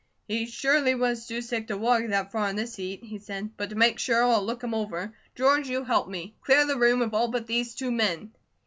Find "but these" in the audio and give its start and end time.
7.27-7.75